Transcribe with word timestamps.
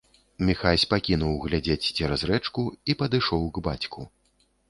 Міхась 0.49 0.85
пакінуў 0.93 1.35
глядзець 1.43 1.91
цераз 1.97 2.21
рэчку 2.31 2.65
і 2.93 2.97
падышоў 3.01 3.47
к 3.59 3.63
бацьку. 3.67 4.01